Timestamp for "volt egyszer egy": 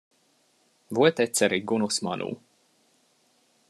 0.87-1.63